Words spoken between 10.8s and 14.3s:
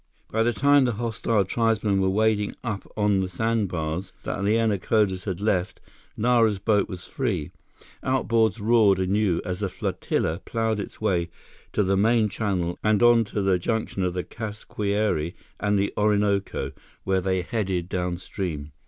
way to the main channel and on to the junction of the